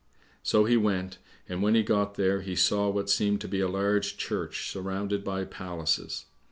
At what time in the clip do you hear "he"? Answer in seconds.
0.65-0.77, 1.75-1.83, 2.41-2.55